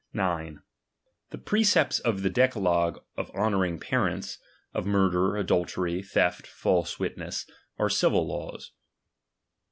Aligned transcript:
9. 0.13 0.63
The 1.29 1.37
precepis 1.37 1.99
of 1.99 2.23
the 2.23 2.29
decalogue 2.31 3.03
of 3.15 3.29
honouring 3.35 3.77
parents, 3.79 4.39
of 4.73 4.87
murder, 4.87 5.37
adultery, 5.37 6.01
theft, 6.01 6.47
false 6.47 6.97
witness, 6.97 7.45
are 7.77 7.87
civil 7.87 8.27
laws. 8.27 8.71